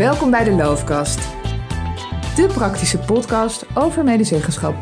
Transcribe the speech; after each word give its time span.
Welkom 0.00 0.30
bij 0.30 0.44
de 0.44 0.50
Loofkast. 0.50 1.18
De 2.36 2.50
praktische 2.54 2.98
podcast 2.98 3.76
over 3.76 4.04
medezeggenschap. 4.04 4.74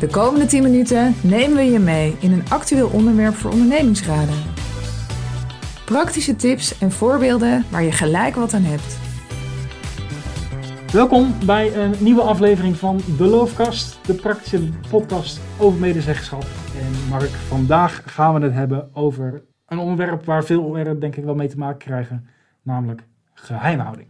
De 0.00 0.08
komende 0.10 0.46
10 0.46 0.62
minuten 0.62 1.14
nemen 1.22 1.56
we 1.56 1.62
je 1.62 1.78
mee 1.78 2.16
in 2.20 2.32
een 2.32 2.48
actueel 2.48 2.88
onderwerp 2.88 3.34
voor 3.34 3.50
ondernemingsraden. 3.50 4.34
Praktische 5.84 6.36
tips 6.36 6.78
en 6.78 6.90
voorbeelden 6.90 7.64
waar 7.70 7.82
je 7.82 7.92
gelijk 7.92 8.34
wat 8.34 8.54
aan 8.54 8.62
hebt. 8.62 8.98
Welkom 10.92 11.34
bij 11.46 11.76
een 11.76 11.94
nieuwe 11.98 12.22
aflevering 12.22 12.76
van 12.76 13.00
De 13.18 13.24
Loofkast, 13.24 14.06
de 14.06 14.14
praktische 14.14 14.68
podcast 14.90 15.40
over 15.58 15.80
medezeggenschap. 15.80 16.44
En 16.80 17.08
Mark, 17.08 17.30
vandaag 17.30 18.02
gaan 18.06 18.34
we 18.34 18.40
het 18.40 18.54
hebben 18.54 18.94
over 18.94 19.44
een 19.66 19.78
onderwerp 19.78 20.24
waar 20.24 20.44
veel 20.44 20.76
er 20.76 21.00
denk 21.00 21.16
ik 21.16 21.24
wel 21.24 21.34
mee 21.34 21.48
te 21.48 21.58
maken 21.58 21.78
krijgen, 21.78 22.26
namelijk 22.62 23.10
geheimhouding. 23.34 24.08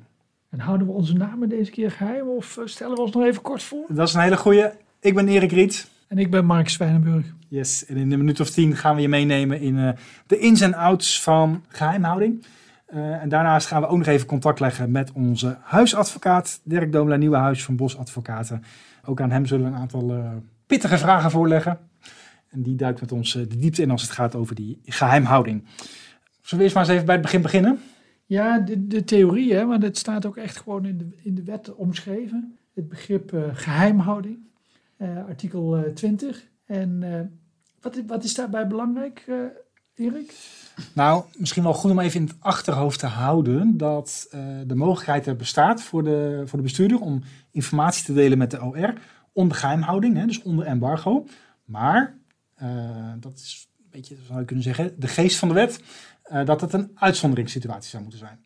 En 0.51 0.61
houden 0.61 0.87
we 0.87 0.93
onze 0.93 1.13
namen 1.13 1.49
deze 1.49 1.71
keer 1.71 1.91
geheim 1.91 2.29
of 2.29 2.57
eh, 2.57 2.67
stellen 2.67 2.95
we 2.95 3.03
ons 3.03 3.13
nog 3.13 3.25
even 3.25 3.43
kort 3.43 3.63
voor? 3.63 3.85
Dat 3.89 4.09
is 4.09 4.15
een 4.15 4.21
hele 4.21 4.37
goeie. 4.37 4.67
Ik 5.01 5.15
ben 5.15 5.29
Erik 5.29 5.53
Riet. 5.53 5.91
En 6.09 6.19
ik 6.19 6.31
ben 6.31 6.45
Mark 6.45 6.69
Zwijnenburg. 6.69 7.27
Yes, 7.49 7.87
en 7.87 7.97
in 7.97 8.13
een 8.13 8.19
minuut 8.19 8.41
of 8.41 8.51
tien 8.51 8.77
gaan 8.77 8.97
we 8.97 9.03
je 9.03 9.09
meenemen 9.09 9.61
in 9.61 9.79
eh, 9.79 9.91
de 10.27 10.39
ins 10.39 10.61
en 10.61 10.75
outs 10.75 11.23
van 11.23 11.65
geheimhouding. 11.69 12.45
Uh, 12.95 13.23
en 13.23 13.29
daarnaast 13.29 13.67
gaan 13.67 13.81
we 13.81 13.87
ook 13.87 13.99
nog 13.99 14.07
even 14.07 14.27
contact 14.27 14.61
leggen 14.61 14.91
met 14.91 15.13
onze 15.13 15.57
huisadvocaat, 15.61 16.61
Dirk 16.65 16.93
Domela 16.93 17.17
Nieuwenhuis 17.17 17.65
van 17.65 17.77
Bos 17.77 17.97
Advocaten. 17.97 18.65
Ook 19.05 19.21
aan 19.21 19.31
hem 19.31 19.47
zullen 19.47 19.65
we 19.65 19.71
een 19.71 19.81
aantal 19.81 20.15
uh, 20.15 20.31
pittige 20.67 20.99
vragen 20.99 21.31
voorleggen. 21.31 21.79
En 22.51 22.63
die 22.63 22.77
duikt 22.77 23.01
met 23.01 23.13
ons 23.13 23.33
de 23.33 23.47
diepte 23.47 23.83
in 23.83 23.91
als 23.91 24.03
het 24.03 24.11
gaat 24.11 24.35
over 24.35 24.55
die 24.55 24.81
geheimhouding. 24.85 25.65
Zullen 26.41 26.57
we 26.57 26.63
eerst 26.63 26.75
maar 26.75 26.85
eens 26.85 26.93
even 26.93 27.07
bij 27.07 27.15
het 27.15 27.25
begin 27.25 27.43
beginnen? 27.43 27.81
Ja, 28.33 28.59
de, 28.59 28.87
de 28.87 29.05
theorie, 29.05 29.55
hè, 29.55 29.67
want 29.67 29.83
het 29.83 29.99
staat 29.99 30.27
ook 30.27 30.37
echt 30.37 30.57
gewoon 30.57 30.85
in 30.85 30.99
de, 30.99 31.07
in 31.23 31.35
de 31.35 31.43
wet 31.43 31.75
omschreven. 31.75 32.59
Het 32.75 32.89
begrip 32.89 33.51
geheimhouding, 33.53 34.39
artikel 35.29 35.93
20. 35.95 36.49
En 36.67 37.01
wat, 37.81 38.03
wat 38.07 38.25
is 38.25 38.35
daarbij 38.35 38.67
belangrijk, 38.67 39.25
Erik? 39.95 40.35
Nou, 40.93 41.25
misschien 41.37 41.63
wel 41.63 41.75
goed 41.75 41.91
om 41.91 41.99
even 41.99 42.21
in 42.21 42.27
het 42.27 42.37
achterhoofd 42.39 42.99
te 42.99 43.07
houden 43.07 43.77
dat 43.77 44.29
de 44.67 44.75
mogelijkheid 44.75 45.27
er 45.27 45.37
bestaat 45.37 45.83
voor 45.83 46.05
de, 46.05 46.43
voor 46.47 46.59
de 46.59 46.65
bestuurder 46.65 47.01
om 47.01 47.23
informatie 47.51 48.05
te 48.05 48.13
delen 48.13 48.39
met 48.39 48.51
de 48.51 48.63
OR 48.63 48.95
onder 49.33 49.57
geheimhouding, 49.57 50.17
hè, 50.17 50.27
dus 50.27 50.43
onder 50.43 50.67
embargo. 50.67 51.27
Maar, 51.65 52.17
dat 53.21 53.35
is 53.35 53.69
een 53.79 53.87
beetje, 53.91 54.17
zou 54.27 54.39
je 54.39 54.45
kunnen 54.45 54.65
zeggen, 54.65 54.95
de 54.99 55.09
geest 55.09 55.39
van 55.39 55.49
de 55.49 55.55
wet, 55.55 55.81
dat 56.45 56.61
het 56.61 56.73
een 56.73 56.91
uitzonderingssituatie 56.95 57.91
zou 57.91 58.03
moeten 58.03 58.21
zijn. 58.21 58.39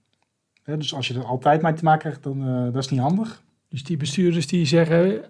Dus 0.78 0.94
als 0.94 1.08
je 1.08 1.14
er 1.14 1.24
altijd 1.24 1.62
mee 1.62 1.72
te 1.72 1.84
maken 1.84 2.00
krijgt, 2.00 2.22
dan 2.22 2.72
dat 2.72 2.84
is 2.84 2.90
niet 2.90 3.00
handig. 3.00 3.42
Dus 3.68 3.84
die 3.84 3.96
bestuurders 3.96 4.46
die 4.46 4.66
zeggen, 4.66 5.24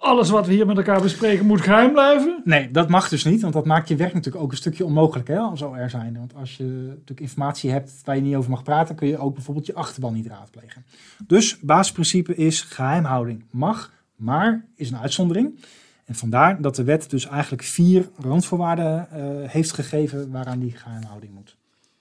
alles 0.00 0.30
wat 0.30 0.46
we 0.46 0.52
hier 0.52 0.66
met 0.66 0.76
elkaar 0.76 1.00
bespreken 1.00 1.46
moet 1.46 1.60
geheim 1.60 1.92
blijven? 1.92 2.40
Nee, 2.44 2.70
dat 2.70 2.88
mag 2.88 3.08
dus 3.08 3.24
niet, 3.24 3.40
want 3.40 3.54
dat 3.54 3.66
maakt 3.66 3.88
je 3.88 3.96
werk 3.96 4.14
natuurlijk 4.14 4.44
ook 4.44 4.50
een 4.50 4.56
stukje 4.56 4.84
onmogelijk 4.84 5.28
hè, 5.28 5.38
als 5.38 5.62
OR 5.62 5.90
zijn. 5.90 6.18
Want 6.18 6.34
als 6.34 6.56
je 6.56 6.64
natuurlijk 6.64 7.20
informatie 7.20 7.70
hebt 7.70 8.00
waar 8.04 8.16
je 8.16 8.22
niet 8.22 8.34
over 8.34 8.50
mag 8.50 8.62
praten, 8.62 8.94
kun 8.94 9.08
je 9.08 9.18
ook 9.18 9.34
bijvoorbeeld 9.34 9.66
je 9.66 9.74
achterban 9.74 10.12
niet 10.12 10.26
raadplegen. 10.26 10.84
Dus 11.26 11.58
basisprincipe 11.60 12.34
is 12.34 12.60
geheimhouding 12.60 13.44
mag, 13.50 13.92
maar 14.16 14.66
is 14.74 14.90
een 14.90 14.98
uitzondering. 14.98 15.64
En 16.04 16.14
vandaar 16.14 16.62
dat 16.62 16.76
de 16.76 16.84
wet 16.84 17.10
dus 17.10 17.26
eigenlijk 17.26 17.62
vier 17.62 18.08
randvoorwaarden 18.18 19.08
uh, 19.12 19.48
heeft 19.48 19.72
gegeven 19.72 20.30
waaraan 20.30 20.58
die 20.58 20.76
geheimhouding 20.76 21.32
moet 21.34 21.58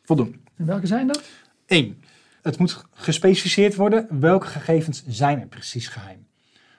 voldoen. 0.10 0.42
En 0.56 0.66
welke 0.66 0.88
zijn 0.88 1.08
dat? 1.08 1.22
Eén, 1.66 2.04
het 2.42 2.58
moet 2.58 2.84
gespecificeerd 2.94 3.76
worden 3.76 4.08
welke 4.20 4.46
gegevens 4.46 5.04
zijn 5.08 5.40
er 5.40 5.48
precies 5.48 5.88
geheim. 5.88 6.28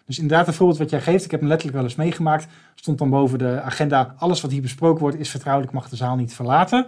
Dus 0.06 0.19
inderdaad, 0.19 0.47
een 0.47 0.53
voorbeeld 0.53 0.78
wat 0.78 0.91
jij 0.91 1.00
geeft, 1.00 1.25
ik 1.25 1.31
heb 1.31 1.41
hem 1.41 1.48
letterlijk 1.48 1.78
wel 1.78 1.87
eens 1.89 1.97
meegemaakt, 1.97 2.47
stond 2.75 2.98
dan 2.98 3.10
boven 3.10 3.38
de 3.38 3.60
agenda, 3.60 4.15
alles 4.19 4.41
wat 4.41 4.50
hier 4.50 4.62
besproken 4.62 5.00
wordt 5.00 5.19
is 5.19 5.31
vertrouwelijk, 5.31 5.72
mag 5.72 5.88
de 5.88 5.97
zaal 5.97 6.16
niet 6.16 6.34
verlaten. 6.34 6.87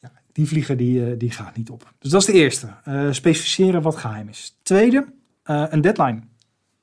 Ja, 0.00 0.12
die 0.32 0.46
vlieger 0.46 0.76
die, 0.76 1.16
die 1.16 1.30
gaat 1.30 1.56
niet 1.56 1.70
op. 1.70 1.92
Dus 1.98 2.10
dat 2.10 2.20
is 2.20 2.26
de 2.26 2.32
eerste, 2.32 2.68
uh, 2.88 3.12
specificeren 3.12 3.82
wat 3.82 3.96
geheim 3.96 4.28
is. 4.28 4.58
Tweede, 4.62 5.06
uh, 5.44 5.64
een 5.68 5.80
deadline. 5.80 6.20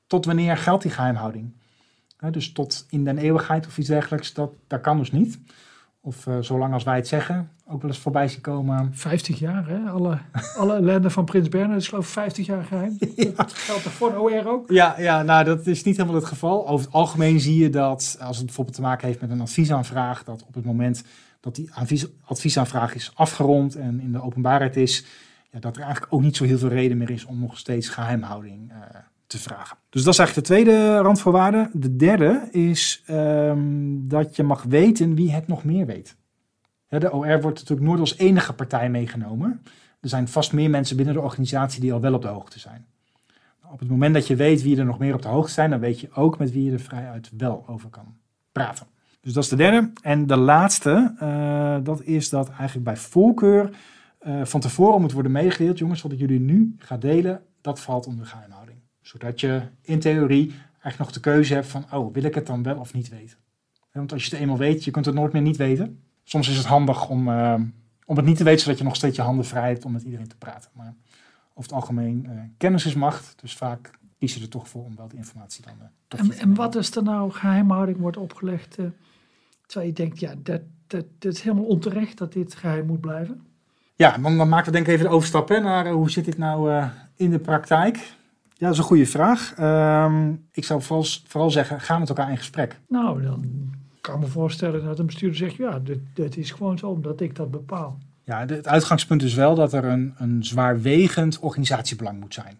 Tot 0.06 0.24
wanneer 0.24 0.56
geldt 0.56 0.82
die 0.82 0.92
geheimhouding? 0.92 1.54
Uh, 2.20 2.32
dus 2.32 2.52
tot 2.52 2.86
in 2.90 3.04
den 3.04 3.18
eeuwigheid 3.18 3.66
of 3.66 3.78
iets 3.78 3.88
dergelijks, 3.88 4.32
dat, 4.32 4.52
dat 4.66 4.80
kan 4.80 4.98
dus 4.98 5.12
niet. 5.12 5.38
Of 6.06 6.26
uh, 6.26 6.36
zolang 6.40 6.72
als 6.72 6.84
wij 6.84 6.96
het 6.96 7.08
zeggen, 7.08 7.50
ook 7.66 7.82
wel 7.82 7.90
eens 7.90 8.00
voorbij 8.00 8.28
zien 8.28 8.40
komen. 8.40 8.90
50 8.94 9.38
jaar, 9.38 9.68
hè? 9.68 9.90
Alle, 9.90 10.18
alle 10.56 10.74
ellende 10.74 11.10
van 11.10 11.24
Prins 11.24 11.48
Bernhard 11.48 11.80
is 11.80 11.88
geloof 11.88 12.06
ik 12.06 12.12
50 12.12 12.46
jaar 12.46 12.64
geheim. 12.64 12.98
Ja. 13.16 13.30
Dat 13.36 13.52
geldt 13.52 13.82
toch 13.82 13.92
voor 13.92 14.10
de 14.10 14.20
OR 14.20 14.46
ook? 14.46 14.70
Ja, 14.70 14.94
ja, 14.98 15.22
nou 15.22 15.44
dat 15.44 15.66
is 15.66 15.82
niet 15.82 15.96
helemaal 15.96 16.16
het 16.16 16.24
geval. 16.24 16.68
Over 16.68 16.86
het 16.86 16.94
algemeen 16.94 17.40
zie 17.40 17.62
je 17.62 17.70
dat, 17.70 18.16
als 18.20 18.36
het 18.36 18.46
bijvoorbeeld 18.46 18.76
te 18.76 18.82
maken 18.82 19.06
heeft 19.06 19.20
met 19.20 19.30
een 19.30 19.40
adviesaanvraag, 19.40 20.24
dat 20.24 20.44
op 20.46 20.54
het 20.54 20.64
moment 20.64 21.04
dat 21.40 21.54
die 21.54 21.70
advies, 21.74 22.06
adviesaanvraag 22.24 22.94
is 22.94 23.12
afgerond 23.14 23.76
en 23.76 24.00
in 24.00 24.12
de 24.12 24.22
openbaarheid 24.22 24.76
is, 24.76 25.04
ja, 25.50 25.58
dat 25.58 25.76
er 25.76 25.82
eigenlijk 25.82 26.12
ook 26.12 26.22
niet 26.22 26.36
zo 26.36 26.44
heel 26.44 26.58
veel 26.58 26.68
reden 26.68 26.98
meer 26.98 27.10
is 27.10 27.24
om 27.24 27.38
nog 27.38 27.58
steeds 27.58 27.88
geheimhouding 27.88 28.70
uh, 28.70 28.76
te 29.26 29.38
vragen. 29.38 29.76
Dus 29.88 30.02
dat 30.02 30.12
is 30.12 30.18
eigenlijk 30.18 30.48
de 30.48 30.54
tweede 30.54 30.98
randvoorwaarde. 30.98 31.70
De 31.72 31.96
derde 31.96 32.48
is 32.50 33.02
um, 33.10 34.08
dat 34.08 34.36
je 34.36 34.42
mag 34.42 34.62
weten 34.62 35.14
wie 35.14 35.32
het 35.32 35.46
nog 35.46 35.64
meer 35.64 35.86
weet. 35.86 36.16
De 36.88 37.12
OR 37.12 37.40
wordt 37.40 37.58
natuurlijk 37.58 37.88
nooit 37.88 38.00
als 38.00 38.18
enige 38.18 38.52
partij 38.52 38.90
meegenomen. 38.90 39.62
Er 40.00 40.08
zijn 40.08 40.28
vast 40.28 40.52
meer 40.52 40.70
mensen 40.70 40.96
binnen 40.96 41.14
de 41.14 41.20
organisatie 41.20 41.80
die 41.80 41.92
al 41.92 42.00
wel 42.00 42.14
op 42.14 42.22
de 42.22 42.28
hoogte 42.28 42.58
zijn. 42.58 42.86
Op 43.72 43.78
het 43.78 43.88
moment 43.88 44.14
dat 44.14 44.26
je 44.26 44.36
weet 44.36 44.62
wie 44.62 44.78
er 44.78 44.84
nog 44.84 44.98
meer 44.98 45.14
op 45.14 45.22
de 45.22 45.28
hoogte 45.28 45.52
zijn, 45.52 45.70
dan 45.70 45.80
weet 45.80 46.00
je 46.00 46.12
ook 46.12 46.38
met 46.38 46.52
wie 46.52 46.64
je 46.64 46.72
er 46.72 46.80
vrijuit 46.80 47.30
wel 47.36 47.64
over 47.66 47.88
kan 47.88 48.16
praten. 48.52 48.86
Dus 49.20 49.32
dat 49.32 49.42
is 49.42 49.48
de 49.48 49.56
derde. 49.56 49.90
En 50.02 50.26
de 50.26 50.36
laatste, 50.36 51.14
uh, 51.22 51.76
dat 51.82 52.02
is 52.02 52.28
dat 52.28 52.48
eigenlijk 52.48 52.84
bij 52.84 52.96
voorkeur 52.96 53.70
uh, 54.26 54.44
van 54.44 54.60
tevoren 54.60 55.00
moet 55.00 55.12
worden 55.12 55.32
meegedeeld. 55.32 55.78
Jongens, 55.78 56.02
wat 56.02 56.12
ik 56.12 56.18
jullie 56.18 56.40
nu 56.40 56.74
ga 56.78 56.96
delen, 56.96 57.42
dat 57.60 57.80
valt 57.80 58.06
onder 58.06 58.26
geheimhouding. 58.26 58.63
Zodat 59.04 59.40
je 59.40 59.62
in 59.80 60.00
theorie 60.00 60.50
eigenlijk 60.68 60.98
nog 60.98 61.12
de 61.12 61.20
keuze 61.20 61.54
hebt 61.54 61.66
van, 61.66 61.84
oh, 61.92 62.12
wil 62.12 62.22
ik 62.22 62.34
het 62.34 62.46
dan 62.46 62.62
wel 62.62 62.76
of 62.76 62.94
niet 62.94 63.08
weten? 63.08 63.38
Want 63.92 64.12
als 64.12 64.24
je 64.24 64.30
het 64.30 64.40
eenmaal 64.40 64.56
weet, 64.56 64.84
je 64.84 64.90
kunt 64.90 65.04
het 65.06 65.14
nooit 65.14 65.32
meer 65.32 65.42
niet 65.42 65.56
weten. 65.56 66.02
Soms 66.22 66.48
is 66.48 66.56
het 66.56 66.66
handig 66.66 67.08
om, 67.08 67.28
uh, 67.28 67.54
om 68.04 68.16
het 68.16 68.24
niet 68.24 68.36
te 68.36 68.44
weten, 68.44 68.60
zodat 68.60 68.78
je 68.78 68.84
nog 68.84 68.96
steeds 68.96 69.16
je 69.16 69.22
handen 69.22 69.44
vrij 69.44 69.68
hebt 69.68 69.84
om 69.84 69.92
met 69.92 70.02
iedereen 70.02 70.28
te 70.28 70.36
praten. 70.36 70.70
Maar 70.74 70.94
over 71.48 71.62
het 71.62 71.72
algemeen, 71.72 72.26
uh, 72.28 72.40
kennis 72.56 72.86
is 72.86 72.94
macht. 72.94 73.34
Dus 73.40 73.54
vaak 73.54 73.90
kies 74.18 74.34
je 74.34 74.40
er 74.40 74.48
toch 74.48 74.68
voor 74.68 74.84
om 74.84 74.96
wel 74.96 75.08
die 75.08 75.18
informatie 75.18 75.64
dan 75.64 75.74
uh, 75.78 75.84
toch 76.08 76.20
en, 76.20 76.32
en 76.32 76.54
wat 76.54 76.74
is 76.74 76.96
er 76.96 77.02
nou 77.02 77.30
geheimhouding 77.30 77.98
wordt 77.98 78.16
opgelegd, 78.16 78.78
terwijl 79.66 79.90
je 79.90 79.92
denkt, 79.92 80.20
ja, 80.20 80.34
dat, 80.42 80.62
dat, 80.86 81.04
dat 81.18 81.32
is 81.32 81.40
helemaal 81.40 81.64
onterecht 81.64 82.18
dat 82.18 82.32
dit 82.32 82.54
geheim 82.54 82.86
moet 82.86 83.00
blijven? 83.00 83.46
Ja, 83.94 84.18
dan, 84.18 84.36
dan 84.36 84.48
maken 84.48 84.66
we 84.66 84.72
denk 84.72 84.86
ik 84.86 84.92
even 84.92 85.06
de 85.06 85.14
overstap 85.14 85.48
hè, 85.48 85.60
naar 85.60 85.90
hoe 85.90 86.10
zit 86.10 86.24
dit 86.24 86.38
nou 86.38 86.88
in 87.14 87.30
de 87.30 87.38
praktijk. 87.38 88.14
Ja, 88.56 88.66
dat 88.66 88.72
is 88.72 88.78
een 88.78 88.84
goede 88.84 89.06
vraag. 89.06 89.54
Um, 89.60 90.46
ik 90.52 90.64
zou 90.64 90.82
vooral, 90.82 91.06
vooral 91.26 91.50
zeggen, 91.50 91.80
ga 91.80 91.98
met 91.98 92.08
elkaar 92.08 92.30
in 92.30 92.36
gesprek. 92.36 92.80
Nou, 92.88 93.22
dan 93.22 93.44
kan 94.00 94.20
me 94.20 94.26
voorstellen 94.26 94.84
dat 94.84 94.98
een 94.98 95.06
bestuurder 95.06 95.38
zegt, 95.38 95.54
ja, 95.54 95.78
dit, 95.78 95.98
dit 96.14 96.36
is 96.36 96.50
gewoon 96.50 96.78
zo 96.78 96.86
omdat 96.86 97.20
ik 97.20 97.36
dat 97.36 97.50
bepaal. 97.50 97.98
Ja, 98.24 98.46
het 98.46 98.68
uitgangspunt 98.68 99.22
is 99.22 99.34
wel 99.34 99.54
dat 99.54 99.72
er 99.72 99.84
een, 99.84 100.14
een 100.16 100.44
zwaarwegend 100.44 101.38
organisatiebelang 101.38 102.20
moet 102.20 102.34
zijn. 102.34 102.58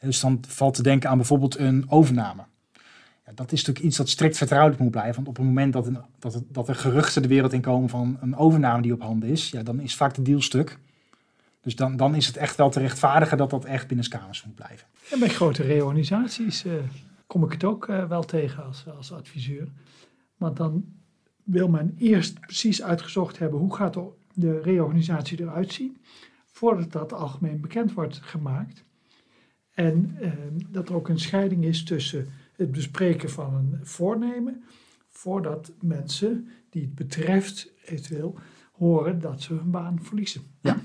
Dus 0.00 0.20
dan 0.20 0.40
valt 0.48 0.74
te 0.74 0.82
denken 0.82 1.10
aan 1.10 1.16
bijvoorbeeld 1.16 1.58
een 1.58 1.84
overname. 1.88 2.42
Ja, 3.26 3.32
dat 3.34 3.52
is 3.52 3.58
natuurlijk 3.58 3.86
iets 3.86 3.96
dat 3.96 4.08
strikt 4.08 4.36
vertrouwelijk 4.36 4.80
moet 4.80 4.90
blijven. 4.90 5.14
Want 5.14 5.28
op 5.28 5.36
het 5.36 5.44
moment 5.44 5.72
dat, 5.72 5.86
een, 5.86 5.98
dat, 6.18 6.34
het, 6.34 6.44
dat 6.48 6.68
er 6.68 6.74
geruchten 6.74 7.22
de 7.22 7.28
wereld 7.28 7.52
in 7.52 7.60
komen 7.60 7.88
van 7.88 8.18
een 8.20 8.36
overname 8.36 8.82
die 8.82 8.92
op 8.92 9.02
handen 9.02 9.28
is, 9.28 9.50
ja, 9.50 9.62
dan 9.62 9.80
is 9.80 9.96
vaak 9.96 10.14
de 10.14 10.22
deal 10.22 10.40
stuk. 10.40 10.78
Dus 11.60 11.76
dan, 11.76 11.96
dan 11.96 12.14
is 12.14 12.26
het 12.26 12.36
echt 12.36 12.56
wel 12.56 12.70
te 12.70 12.80
rechtvaardigen 12.80 13.38
dat 13.38 13.50
dat 13.50 13.64
echt 13.64 13.86
binnen 13.86 14.08
kamers 14.08 14.44
moet 14.44 14.54
blijven. 14.54 14.86
En 15.10 15.18
bij 15.18 15.28
grote 15.28 15.62
reorganisaties 15.62 16.64
uh, 16.64 16.72
kom 17.26 17.44
ik 17.44 17.52
het 17.52 17.64
ook 17.64 17.88
uh, 17.88 18.08
wel 18.08 18.22
tegen 18.22 18.64
als, 18.64 18.84
als 18.96 19.12
adviseur. 19.12 19.68
Want 20.36 20.56
dan 20.56 20.84
wil 21.44 21.68
men 21.68 21.94
eerst 21.98 22.40
precies 22.40 22.82
uitgezocht 22.82 23.38
hebben 23.38 23.58
hoe 23.58 23.74
gaat 23.74 23.98
de 24.32 24.60
reorganisatie 24.60 25.40
eruit 25.40 25.72
zien. 25.72 25.96
Voordat 26.46 26.92
dat 26.92 27.12
algemeen 27.12 27.60
bekend 27.60 27.92
wordt 27.92 28.20
gemaakt. 28.22 28.84
En 29.74 30.16
uh, 30.20 30.32
dat 30.68 30.88
er 30.88 30.94
ook 30.94 31.08
een 31.08 31.18
scheiding 31.18 31.64
is 31.64 31.84
tussen 31.84 32.28
het 32.56 32.72
bespreken 32.72 33.30
van 33.30 33.54
een 33.54 33.78
voornemen. 33.82 34.64
Voordat 35.08 35.72
mensen 35.80 36.48
die 36.70 36.82
het 36.82 36.94
betreft 36.94 37.72
eventueel 37.84 38.38
horen 38.72 39.20
dat 39.20 39.42
ze 39.42 39.54
hun 39.54 39.70
baan 39.70 39.98
verliezen. 40.02 40.42
Ja, 40.60 40.80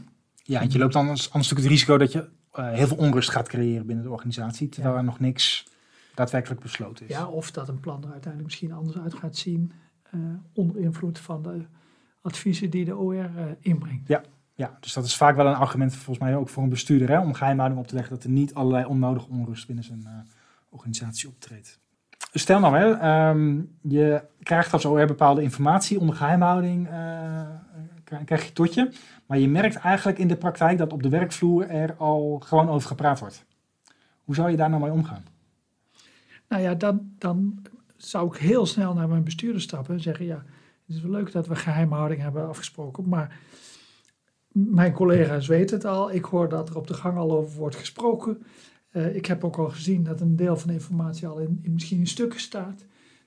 ja 0.48 0.62
en 0.62 0.70
je 0.72 0.78
loopt 0.78 0.94
dan 0.94 1.02
anders, 1.02 1.32
anders 1.32 1.50
het 1.50 1.60
risico 1.60 1.98
dat 1.98 2.12
je 2.12 2.30
uh, 2.60 2.72
heel 2.72 2.88
veel 2.88 2.98
onrust 2.98 3.30
gaat 3.30 3.48
creëren 3.48 3.86
binnen 3.86 4.06
de 4.06 4.12
organisatie. 4.12 4.70
Terwijl 4.70 4.94
ja. 4.94 5.00
er 5.00 5.06
nog 5.06 5.20
niks 5.20 5.68
daadwerkelijk 6.14 6.62
besloten 6.62 7.06
is. 7.08 7.12
Ja, 7.12 7.28
of 7.28 7.52
dat 7.52 7.68
een 7.68 7.80
plan 7.80 8.04
er 8.04 8.12
uiteindelijk 8.12 8.44
misschien 8.44 8.72
anders 8.72 8.98
uit 8.98 9.14
gaat 9.14 9.36
zien. 9.36 9.72
Uh, 10.16 10.22
onder 10.54 10.78
invloed 10.78 11.20
van 11.20 11.44
de 11.44 11.66
adviezen 12.22 12.70
die 12.70 12.86
de 12.86 12.96
OR 12.96 13.14
uh, 13.14 13.30
inbrengt. 13.60 14.08
Ja, 14.08 14.22
Ja, 14.56 14.78
dus 14.80 14.94
dat 14.94 15.06
is 15.06 15.16
vaak 15.16 15.36
wel 15.36 15.48
een 15.48 15.56
argument 15.56 15.96
volgens 15.96 16.26
mij 16.26 16.36
ook 16.36 16.50
voor 16.50 16.64
een 16.64 16.70
bestuurder 16.70 17.10
hè, 17.10 17.20
om 17.20 17.34
geheimhouding 17.34 17.82
op 17.82 17.88
te 17.88 17.96
leggen 17.96 18.14
dat 18.16 18.24
er 18.24 18.30
niet 18.30 18.54
allerlei 18.54 18.86
onnodige 18.86 19.30
onrust 19.30 19.68
binnen 19.68 19.86
zijn 19.86 20.28
organisatie 20.70 21.30
optreedt. 21.30 21.80
Stel 22.34 22.60
nou, 22.60 22.78
hè, 22.78 22.92
ehm, 22.92 23.62
je 23.82 24.24
krijgt 24.44 24.74
als 24.74 24.86
OR 24.86 25.06
bepaalde 25.06 25.42
informatie 25.42 26.00
onder 26.00 26.16
geheimhouding, 26.16 26.88
krijg 28.26 28.46
je 28.46 28.54
tot 28.54 28.74
je. 28.74 28.92
Maar 29.26 29.40
je 29.40 29.50
merkt 29.50 29.76
eigenlijk 29.76 30.18
in 30.18 30.28
de 30.28 30.38
praktijk 30.38 30.78
dat 30.78 30.94
op 30.94 31.04
de 31.04 31.10
werkvloer 31.10 31.70
er 31.70 31.96
al 31.96 32.42
gewoon 32.46 32.70
over 32.70 32.88
gepraat 32.88 33.20
wordt. 33.20 33.46
Hoe 34.24 34.36
zou 34.36 34.50
je 34.50 34.58
daar 34.58 34.70
nou 34.70 34.82
mee 34.82 34.92
omgaan? 34.92 35.24
Nou 36.48 36.62
ja, 36.62 36.74
dan, 36.74 37.12
dan 37.18 37.66
zou 37.96 38.28
ik 38.28 38.42
heel 38.42 38.66
snel 38.66 38.94
naar 38.94 39.08
mijn 39.08 39.24
bestuurder 39.24 39.62
stappen 39.62 39.94
en 39.94 40.02
zeggen: 40.02 40.26
Ja, 40.26 40.44
het 40.86 40.96
is 40.96 41.02
wel 41.02 41.12
leuk 41.12 41.32
dat 41.32 41.48
we 41.48 41.56
geheimhouding 41.56 42.22
hebben 42.22 42.48
afgesproken, 42.48 43.10
maar 43.10 43.40
mijn 44.52 44.94
collega's 44.94 45.48
weten 45.48 45.76
het 45.76 45.86
al. 45.86 46.12
Ik 46.12 46.26
hoor 46.26 46.50
dat 46.50 46.70
er 46.70 46.78
op 46.78 46.88
de 46.88 46.94
gang 46.94 47.18
al 47.18 47.32
over 47.32 47.58
wordt 47.58 47.76
gesproken. 47.76 48.44
Uh, 48.92 49.16
ik 49.16 49.26
heb 49.26 49.44
ook 49.44 49.58
al 49.58 49.70
gezien 49.70 50.04
dat 50.04 50.22
een 50.22 50.36
deel 50.36 50.58
van 50.58 50.68
de 50.68 50.74
informatie 50.74 51.28
al 51.28 51.38
in, 51.38 51.62
misschien 51.64 52.00
in 52.00 52.08
stukken 52.08 52.40
staat. 52.40 52.86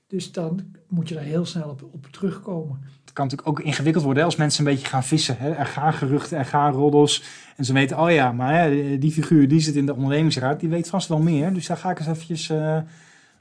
Dus 0.09 0.31
dan 0.31 0.59
moet 0.87 1.09
je 1.09 1.15
daar 1.15 1.23
heel 1.23 1.45
snel 1.45 1.69
op, 1.69 1.83
op 1.91 2.05
terugkomen. 2.11 2.79
Het 2.81 3.13
kan 3.13 3.25
natuurlijk 3.25 3.49
ook 3.49 3.65
ingewikkeld 3.65 4.03
worden 4.03 4.23
als 4.23 4.35
mensen 4.35 4.65
een 4.65 4.71
beetje 4.71 4.87
gaan 4.87 5.03
vissen. 5.03 5.37
Hè? 5.37 5.51
Er 5.51 5.65
gaan 5.65 5.93
geruchten, 5.93 6.37
er 6.37 6.45
gaan 6.45 6.73
roddels. 6.73 7.23
En 7.55 7.65
ze 7.65 7.73
weten, 7.73 7.99
oh 7.99 8.11
ja, 8.11 8.31
maar 8.31 8.53
hè, 8.53 8.97
die 8.97 9.11
figuur 9.11 9.47
die 9.47 9.59
zit 9.59 9.75
in 9.75 9.85
de 9.85 9.93
ondernemingsraad, 9.93 10.59
die 10.59 10.69
weet 10.69 10.89
vast 10.89 11.07
wel 11.07 11.19
meer. 11.19 11.53
Dus 11.53 11.67
daar 11.67 11.77
ga 11.77 11.91
ik 11.91 11.99
eens 11.99 12.07
eventjes 12.07 12.49
uh, 12.49 12.75
een 12.75 12.85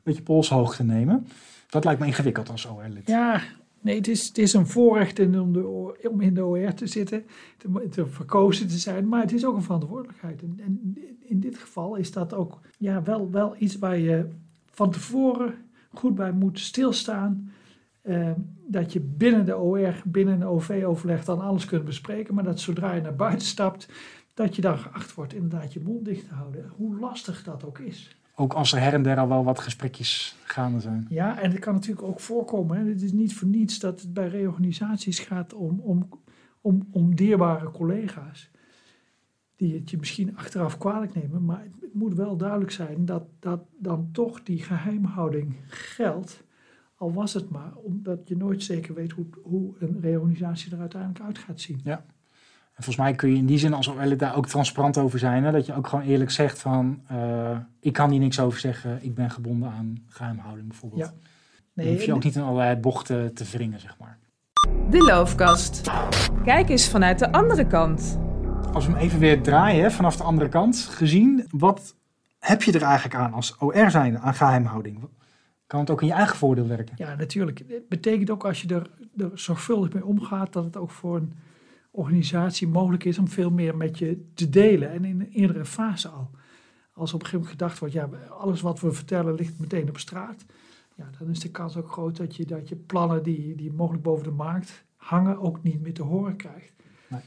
beetje 0.03 0.23
polshoogte 0.23 0.85
nemen. 0.85 1.27
Dat 1.69 1.85
lijkt 1.85 2.01
me 2.01 2.07
ingewikkeld 2.07 2.51
als 2.51 2.67
OR-lid. 2.67 3.07
Ja, 3.07 3.41
Nee, 3.81 3.97
het 3.97 4.09
is, 4.09 4.27
het 4.27 4.39
is 4.39 4.53
een 4.53 4.67
voorrecht 4.67 5.21
om, 5.21 5.53
de, 5.53 5.95
om 6.11 6.21
in 6.21 6.35
de 6.35 6.45
OR 6.45 6.75
te 6.75 6.87
zitten, 6.87 7.25
te, 7.57 7.89
te, 7.91 8.07
verkozen 8.07 8.69
te 8.69 8.79
zijn, 8.79 9.09
maar 9.09 9.21
het 9.21 9.33
is 9.33 9.45
ook 9.45 9.57
een 9.57 9.63
verantwoordelijkheid. 9.63 10.43
En, 10.43 10.61
en, 10.65 10.99
in 11.21 11.41
dit 11.41 11.59
geval 11.59 11.97
is 11.97 12.13
dat 12.13 12.35
ook 12.35 12.61
ja, 12.79 13.03
wel, 13.03 13.31
wel 13.31 13.55
iets 13.59 13.79
waar 13.79 13.99
je 13.99 14.27
van 14.71 14.91
tevoren 14.91 15.55
goed 15.93 16.15
bij 16.15 16.33
moet 16.33 16.59
stilstaan. 16.59 17.53
Uh, 18.03 18.31
dat 18.67 18.93
je 18.93 19.01
binnen 19.01 19.45
de 19.45 19.57
OR, 19.57 20.03
binnen 20.05 20.35
een 20.35 20.47
OV-overleg 20.47 21.25
dan 21.25 21.41
alles 21.41 21.65
kunt 21.65 21.85
bespreken, 21.85 22.35
maar 22.35 22.45
dat 22.45 22.61
zodra 22.61 22.93
je 22.93 23.01
naar 23.01 23.17
buiten 23.17 23.47
stapt, 23.47 23.89
dat 24.35 24.57
je 24.57 24.63
dan 24.63 24.79
geacht 24.79 25.15
wordt 25.15 25.35
inderdaad 25.35 25.73
je 25.73 25.81
mond 25.81 26.05
dicht 26.05 26.29
te 26.29 26.35
houden. 26.35 26.73
Hoe 26.77 26.99
lastig 26.99 27.45
dat 27.45 27.65
ook 27.65 27.79
is. 27.79 28.17
Ook 28.35 28.53
als 28.53 28.73
er 28.73 28.81
her 28.81 28.95
en 28.95 29.03
der 29.03 29.19
al 29.19 29.29
wel 29.29 29.45
wat 29.45 29.59
gesprekjes 29.59 30.37
gaande 30.45 30.81
zijn. 30.81 31.07
Ja, 31.09 31.41
en 31.41 31.51
het 31.51 31.61
kan 31.61 31.75
natuurlijk 31.75 32.07
ook 32.07 32.21
voorkomen. 32.21 32.79
Hè. 32.79 32.89
Het 32.89 33.03
is 33.03 33.13
niet 33.13 33.35
voor 33.35 33.49
niets 33.49 33.79
dat 33.79 34.01
het 34.01 34.13
bij 34.13 34.29
reorganisaties 34.29 35.19
gaat 35.19 35.55
om, 35.55 35.81
om, 35.81 36.09
om, 36.61 36.89
om 36.91 37.15
dierbare 37.15 37.71
collega's. 37.71 38.51
Die 39.59 39.75
het 39.75 39.91
je 39.91 39.99
misschien 39.99 40.37
achteraf 40.37 40.79
kwalijk 40.79 41.15
nemen. 41.15 41.45
Maar 41.45 41.63
het, 41.63 41.95
moet 41.95 42.15
wel 42.15 42.37
duidelijk 42.37 42.71
zijn 42.71 43.05
dat, 43.05 43.23
dat 43.39 43.61
dan 43.79 44.09
toch 44.13 44.43
die 44.43 44.63
geheimhouding 44.63 45.57
geldt. 45.67 46.43
Al 46.97 47.13
was 47.13 47.35
het 47.35 47.51
maar 47.51 47.73
omdat 47.75 48.29
je 48.29 48.37
nooit 48.37 48.63
zeker 48.63 48.95
weet 48.95 49.13
hoe, 49.13 49.27
hoe 49.43 49.75
een 49.79 49.99
reorganisatie 50.01 50.73
er 50.73 50.81
uiteindelijk 50.81 51.25
uit 51.25 51.39
gaat 51.39 51.61
zien. 51.61 51.81
Ja 51.85 52.05
volgens 52.79 52.97
mij 52.97 53.15
kun 53.15 53.31
je 53.31 53.37
in 53.37 53.47
die 53.47 53.59
zin 53.59 53.75
als 53.75 53.89
OL 53.89 54.17
daar 54.17 54.37
ook 54.37 54.47
transparant 54.47 54.99
over 54.99 55.19
zijn. 55.19 55.45
Hè? 55.45 55.53
Dat 55.53 55.67
je 55.67 55.75
ook 55.75 55.87
gewoon 55.87 56.05
eerlijk 56.05 56.31
zegt 56.31 56.59
van, 56.59 57.01
uh, 57.13 57.57
ik 57.81 57.93
kan 57.93 58.11
hier 58.11 58.21
niks 58.21 58.41
over 58.41 58.59
zeggen. 58.61 58.99
Ik 59.03 59.15
ben 59.15 59.31
gebonden 59.31 59.71
aan 59.71 60.05
geheimhouding 60.09 60.69
bijvoorbeeld. 60.69 61.03
Ja. 61.03 61.13
Nee, 61.75 61.87
Dan 61.87 61.95
hoef 61.95 62.05
je 62.05 62.15
ook 62.15 62.25
niet 62.25 62.37
in 62.37 62.43
allerlei 62.43 62.77
bochten 62.77 63.35
te 63.35 63.45
wringen, 63.45 63.81
zeg 63.81 63.97
maar. 63.99 64.19
De 64.91 64.99
loofkast. 64.99 65.91
Kijk 66.45 66.69
eens 66.69 66.89
vanuit 66.89 67.19
de 67.19 67.33
andere 67.33 67.67
kant. 67.67 68.19
Als 68.73 68.87
we 68.87 68.93
hem 68.93 69.01
even 69.01 69.19
weer 69.19 69.43
draaien 69.43 69.93
vanaf 69.93 70.17
de 70.17 70.23
andere 70.23 70.49
kant 70.49 70.79
gezien, 70.79 71.47
wat 71.51 71.97
heb 72.39 72.63
je 72.63 72.73
er 72.73 72.83
eigenlijk 72.83 73.15
aan 73.15 73.33
als 73.33 73.57
OR 73.59 73.91
zijn 73.91 74.19
aan 74.19 74.35
geheimhouding? 74.35 75.09
Kan 75.67 75.81
het 75.81 75.91
ook 75.91 76.01
in 76.01 76.07
je 76.07 76.13
eigen 76.13 76.37
voordeel 76.37 76.67
werken? 76.67 76.95
Ja, 76.99 77.15
natuurlijk. 77.15 77.59
Het 77.69 77.89
betekent 77.89 78.31
ook 78.31 78.45
als 78.45 78.63
je 78.63 78.69
er, 78.75 78.91
er 79.17 79.31
zorgvuldig 79.35 79.93
mee 79.93 80.05
omgaat, 80.05 80.53
dat 80.53 80.65
het 80.65 80.77
ook 80.77 80.91
voor 80.91 81.17
een 81.17 81.33
organisatie 81.91 82.69
mogelijk 82.69 83.05
is 83.05 83.19
om 83.19 83.29
veel 83.29 83.51
meer 83.51 83.77
met 83.77 83.99
je 83.99 84.31
te 84.35 84.49
delen. 84.49 84.91
En 84.91 85.05
in 85.05 85.21
een 85.21 85.31
eerdere 85.31 85.65
fase 85.65 86.09
al. 86.09 86.31
Als 86.93 87.13
op 87.13 87.21
een 87.21 87.27
gegeven 87.27 87.39
moment 87.39 87.51
gedacht 87.51 87.79
wordt, 87.79 87.95
ja, 87.95 88.09
alles 88.39 88.61
wat 88.61 88.81
we 88.81 88.93
vertellen 88.93 89.35
ligt 89.35 89.59
meteen 89.59 89.89
op 89.89 89.99
straat. 89.99 90.45
Ja, 90.95 91.11
dan 91.19 91.29
is 91.29 91.41
de 91.41 91.51
kans 91.51 91.77
ook 91.77 91.93
groot 91.93 92.17
dat 92.17 92.37
je, 92.37 92.45
dat 92.45 92.69
je 92.69 92.77
plannen 92.77 93.23
die, 93.23 93.55
die 93.55 93.73
mogelijk 93.73 94.03
boven 94.03 94.25
de 94.25 94.31
markt 94.31 94.85
hangen 94.97 95.41
ook 95.41 95.63
niet 95.63 95.83
meer 95.83 95.95
te 95.95 96.03
horen 96.03 96.37
krijgt. 96.37 96.73
Nee. 97.09 97.21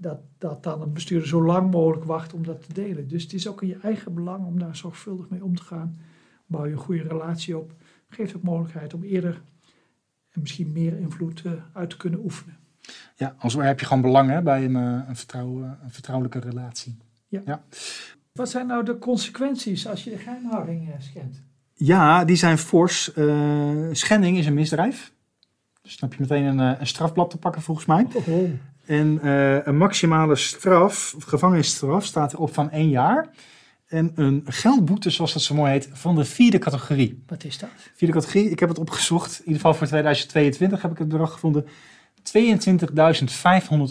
Dat, 0.00 0.18
dat 0.38 0.62
dan 0.62 0.82
een 0.82 0.92
bestuurder 0.92 1.28
zo 1.28 1.44
lang 1.44 1.70
mogelijk 1.70 2.04
wacht 2.04 2.32
om 2.32 2.44
dat 2.44 2.66
te 2.66 2.72
delen. 2.72 3.08
Dus 3.08 3.22
het 3.22 3.32
is 3.32 3.48
ook 3.48 3.62
in 3.62 3.68
je 3.68 3.78
eigen 3.82 4.14
belang 4.14 4.46
om 4.46 4.58
daar 4.58 4.76
zorgvuldig 4.76 5.28
mee 5.28 5.44
om 5.44 5.56
te 5.56 5.62
gaan. 5.62 5.98
Bouw 6.46 6.64
je 6.64 6.72
een 6.72 6.78
goede 6.78 7.02
relatie 7.02 7.58
op. 7.58 7.72
Geeft 8.08 8.36
ook 8.36 8.42
mogelijkheid 8.42 8.94
om 8.94 9.02
eerder 9.02 9.42
en 10.30 10.40
misschien 10.40 10.72
meer 10.72 10.98
invloed 10.98 11.44
uh, 11.44 11.52
uit 11.72 11.90
te 11.90 11.96
kunnen 11.96 12.20
oefenen. 12.20 12.56
Ja, 13.16 13.34
als 13.38 13.54
heb 13.54 13.80
je 13.80 13.86
gewoon 13.86 14.02
belang 14.02 14.30
hè, 14.30 14.42
bij 14.42 14.64
een, 14.64 14.76
eh, 14.76 15.08
een, 15.08 15.16
vertrouwen, 15.16 15.78
een 15.82 15.90
vertrouwelijke 15.90 16.38
relatie. 16.38 16.96
Ja. 17.28 17.42
ja. 17.44 17.62
Wat 18.32 18.48
zijn 18.48 18.66
nou 18.66 18.84
de 18.84 18.98
consequenties 18.98 19.86
als 19.86 20.04
je 20.04 20.10
de 20.10 20.18
geheimhouding 20.18 20.88
uh, 20.88 20.94
schendt? 20.98 21.42
Ja, 21.74 22.24
die 22.24 22.36
zijn 22.36 22.58
fors. 22.58 23.16
Uh, 23.16 23.88
schending 23.92 24.38
is 24.38 24.46
een 24.46 24.54
misdrijf. 24.54 25.12
Dus 25.82 25.96
dan 25.96 26.08
heb 26.08 26.18
je 26.18 26.24
meteen 26.28 26.44
een, 26.44 26.80
een 26.80 26.86
strafblad 26.86 27.30
te 27.30 27.38
pakken 27.38 27.62
volgens 27.62 27.86
mij. 27.86 28.06
Oh. 28.14 28.50
En 28.88 29.28
een 29.68 29.76
maximale 29.76 30.36
straf, 30.36 31.14
gevangenisstraf, 31.18 32.04
staat 32.04 32.32
erop 32.32 32.54
van 32.54 32.70
één 32.70 32.88
jaar. 32.88 33.30
En 33.88 34.12
een 34.14 34.42
geldboete, 34.46 35.10
zoals 35.10 35.32
dat 35.32 35.42
zo 35.42 35.54
mooi 35.54 35.70
heet, 35.72 35.88
van 35.92 36.14
de 36.14 36.24
vierde 36.24 36.58
categorie. 36.58 37.22
Wat 37.26 37.44
is 37.44 37.58
dat? 37.58 37.68
Vierde 37.94 38.14
categorie, 38.14 38.50
ik 38.50 38.60
heb 38.60 38.68
het 38.68 38.78
opgezocht. 38.78 39.32
In 39.32 39.38
ieder 39.38 39.54
geval 39.54 39.74
voor 39.74 39.86
2022 39.86 40.82
heb 40.82 40.90
ik 40.90 40.98
het 40.98 41.08
bedrag 41.08 41.32
gevonden. 41.32 41.66
22.500 41.66 41.70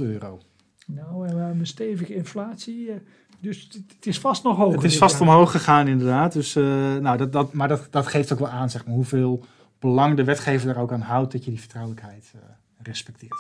euro. 0.01 0.39
Nou, 0.88 1.21
we 1.21 1.27
hebben 1.27 1.59
een 1.59 1.67
stevige 1.67 2.15
inflatie. 2.15 2.91
Eh, 2.91 2.95
dus 3.39 3.67
het 3.97 4.05
is 4.05 4.19
vast 4.19 4.44
nog 4.44 4.57
hoger. 4.57 4.75
Het 4.75 4.83
is 4.83 4.97
vast 4.97 5.21
omhoog 5.21 5.51
gegaan, 5.51 5.88
inderdaad. 5.88 6.33
Dus, 6.33 6.55
uh, 6.55 6.95
nou, 6.95 7.17
dat, 7.17 7.31
dat, 7.31 7.53
maar 7.53 7.67
dat, 7.67 7.88
dat 7.89 8.07
geeft 8.07 8.33
ook 8.33 8.39
wel 8.39 8.49
aan 8.49 8.69
zeg 8.69 8.85
maar, 8.85 8.95
hoeveel 8.95 9.45
belang 9.79 10.15
de 10.15 10.23
wetgever 10.23 10.69
er 10.69 10.77
ook 10.77 10.91
aan 10.91 11.01
houdt 11.01 11.31
dat 11.31 11.44
je 11.44 11.49
die 11.49 11.59
vertrouwelijkheid 11.59 12.31
uh, 12.35 12.41
respecteert. 12.88 13.34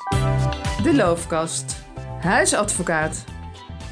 De 0.83 0.93
Loofkast. 0.95 1.85
Huisadvocaat. 2.19 3.25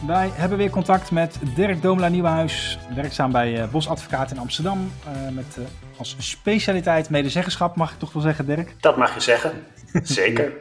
Wij 0.08 0.30
hebben 0.34 0.58
weer 0.58 0.70
contact 0.70 1.12
met 1.12 1.40
Dirk 1.56 1.82
Domela 1.82 2.08
Nieuwenhuis, 2.08 2.80
werkzaam 2.96 3.32
bij 3.32 3.62
uh, 3.62 3.72
Bos 3.72 3.90
Advocaat 3.90 4.32
in 4.32 4.38
Amsterdam. 4.38 4.92
Uh, 5.08 5.30
met 5.30 5.58
als 5.98 6.16
specialiteit 6.20 7.10
medezeggenschap, 7.10 7.76
mag 7.76 7.92
ik 7.94 8.00
toch 8.00 8.14
wel 8.14 8.22
zeggen, 8.22 8.46
Dirk? 8.46 8.76
Dat 8.80 8.98
mag 8.98 9.14
je 9.14 9.20
zeggen, 9.20 9.52
zeker. 10.04 10.54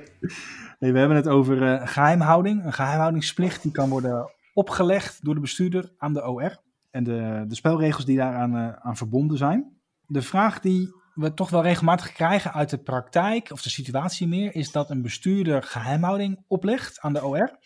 Nee, 0.79 0.93
we 0.93 0.99
hebben 0.99 1.17
het 1.17 1.29
over 1.29 1.89
geheimhouding. 1.89 2.65
Een 2.65 2.73
geheimhoudingsplicht 2.73 3.63
die 3.63 3.73
kan 3.73 3.89
worden 3.89 4.31
opgelegd 4.55 5.25
door 5.25 5.35
de 5.35 5.41
bestuurder 5.41 5.93
aan 5.99 6.13
de 6.13 6.29
OR. 6.29 6.59
En 6.91 7.05
de, 7.05 7.45
de 7.49 7.55
spelregels 7.55 8.05
die 8.05 8.17
daaraan 8.17 8.77
aan 8.83 8.97
verbonden 8.97 9.39
zijn. 9.39 9.79
De 10.07 10.23
vraag 10.23 10.61
die 10.61 10.95
we 11.15 11.35
toch 11.35 11.51
wel 11.51 11.63
regelmatig 11.63 12.13
krijgen 12.13 12.53
uit 12.53 12.71
de 12.71 12.79
praktijk, 12.79 13.51
of 13.51 13.63
de 13.63 13.71
situatie 13.71 14.29
meer, 14.29 14.55
is 14.55 14.73
dat 14.73 14.91
een 14.91 15.03
bestuurder 15.03 15.63
geheimhouding 15.63 16.45
oplegt 16.49 17.01
aan 17.01 17.13
de 17.13 17.25
OR. 17.25 17.59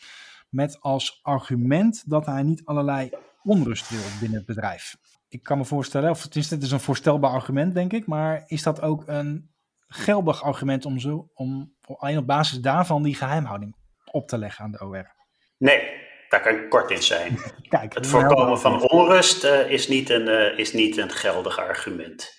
Met 0.48 0.80
als 0.80 1.18
argument 1.22 2.02
dat 2.10 2.26
hij 2.26 2.42
niet 2.42 2.64
allerlei 2.64 3.10
onrust 3.42 3.90
wil 3.90 4.00
binnen 4.20 4.38
het 4.38 4.46
bedrijf. 4.46 4.96
Ik 5.28 5.42
kan 5.42 5.58
me 5.58 5.64
voorstellen, 5.64 6.10
of 6.10 6.22
het 6.22 6.36
is, 6.36 6.50
het 6.50 6.62
is 6.62 6.70
een 6.70 6.80
voorstelbaar 6.80 7.30
argument, 7.30 7.74
denk 7.74 7.92
ik, 7.92 8.06
maar 8.06 8.42
is 8.46 8.62
dat 8.62 8.80
ook 8.80 9.02
een 9.06 9.50
geldig 9.88 10.42
argument 10.42 10.84
om, 10.84 10.98
zo, 10.98 11.30
om 11.34 11.74
alleen 11.86 12.18
op 12.18 12.26
basis 12.26 12.60
daarvan 12.60 13.02
die 13.02 13.14
geheimhouding 13.14 13.76
op 14.10 14.28
te 14.28 14.38
leggen 14.38 14.64
aan 14.64 14.72
de 14.72 14.84
OR? 14.84 15.14
Nee, 15.58 15.80
daar 16.28 16.42
kan 16.42 16.54
ik 16.54 16.68
kort 16.68 16.90
in 16.90 17.02
zijn. 17.02 17.38
Kijk, 17.68 17.94
het 17.94 18.06
voorkomen 18.06 18.60
van 18.60 18.88
onrust 18.88 19.44
uh, 19.44 19.70
is, 19.70 19.88
niet 19.88 20.10
een, 20.10 20.26
uh, 20.26 20.58
is 20.58 20.72
niet 20.72 20.96
een 20.96 21.10
geldig 21.10 21.58
argument. 21.58 22.37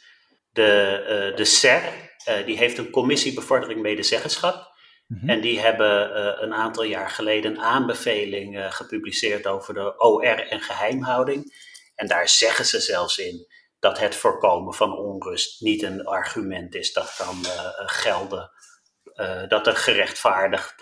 De, 0.52 1.30
uh, 1.32 1.38
de 1.38 1.46
SER 1.46 1.82
die 2.46 2.58
heeft 2.58 2.78
een 2.78 2.90
commissie 2.90 3.34
bevordering 3.34 3.82
medezeggenschap. 3.82 4.78
Mm 5.08 5.30
En 5.30 5.42
die 5.42 5.60
hebben 5.60 6.20
een 6.44 6.54
aantal 6.54 6.84
jaar 6.84 7.10
geleden 7.10 7.52
een 7.52 7.62
aanbeveling 7.62 8.74
gepubliceerd 8.76 9.48
over 9.48 9.74
de 9.74 9.94
OR 9.98 10.40
en 10.40 10.62
geheimhouding. 10.62 11.54
En 11.96 12.08
daar 12.08 12.30
zeggen 12.30 12.66
ze 12.66 12.80
zelfs 12.80 13.18
in 13.18 13.48
dat 13.80 14.00
het 14.00 14.16
voorkomen 14.16 14.74
van 14.74 14.98
onrust 14.98 15.62
niet 15.62 15.84
een 15.84 16.06
argument 16.06 16.76
is 16.76 16.94
dat 16.94 17.16
kan 17.18 17.40
uh, 17.44 17.70
gelden. 17.86 18.52
Dat 19.48 19.68
er 19.68 19.76
gerechtvaardigd 19.76 20.76